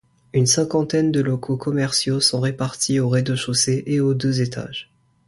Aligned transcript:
Une 0.33 0.47
cinquantaine 0.47 1.11
de 1.11 1.21
locaux 1.21 1.57
commerciaux 1.57 2.19
sont 2.21 2.39
répartis 2.39 2.99
au 2.99 3.07
rez-de-chaussée 3.07 3.83
et 3.85 3.99
aux 3.99 4.15
deux 4.15 4.41
étages. 4.41 4.89